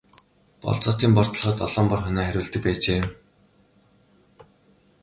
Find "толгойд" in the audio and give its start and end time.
1.33-1.57